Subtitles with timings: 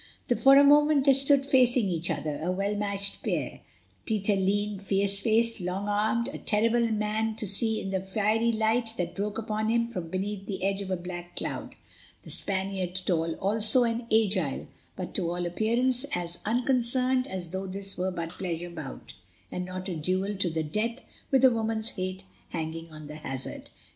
[0.35, 5.61] For a moment they stood facing each other, a well matched pair—Peter, lean, fierce faced,
[5.61, 9.89] long armed, a terrible man to see in the fiery light that broke upon him
[9.89, 11.75] from beneath the edge of a black cloud;
[12.23, 17.95] the Spaniard tall also, and agile, but to all appearance as unconcerned as though this
[17.95, 19.13] were but a pleasure bout,
[19.51, 20.99] and not a duel to the death
[21.29, 23.69] with a woman's fate hanging on the hazard.